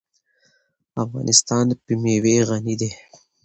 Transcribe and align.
افغانستان 1.03 1.65
په 1.83 1.91
مېوې 2.01 2.35
غني 2.47 2.75
دی. 2.79 2.91